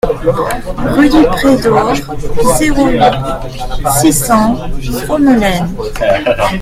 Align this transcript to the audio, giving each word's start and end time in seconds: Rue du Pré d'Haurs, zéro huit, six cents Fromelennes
Rue 0.95 1.09
du 1.09 1.23
Pré 1.27 1.55
d'Haurs, 1.57 1.93
zéro 2.57 2.87
huit, 2.89 3.03
six 4.01 4.11
cents 4.11 4.57
Fromelennes 5.05 5.69